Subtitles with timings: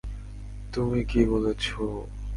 [0.73, 1.63] তুমি কি বলেছ?